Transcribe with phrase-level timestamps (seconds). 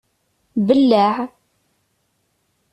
[0.67, 1.15] Belleɛ!